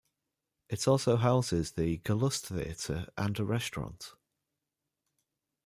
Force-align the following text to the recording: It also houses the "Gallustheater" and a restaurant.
It 0.67 0.87
also 0.87 1.15
houses 1.15 1.73
the 1.73 1.99
"Gallustheater" 1.99 3.09
and 3.19 3.37
a 3.39 3.45
restaurant. 3.45 4.15